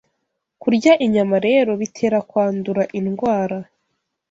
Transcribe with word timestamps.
Kurya 0.61 0.93
inyama 1.05 1.37
rero 1.47 1.71
bitera 1.81 2.17
kwandura 2.29 2.83
indwara. 2.99 3.57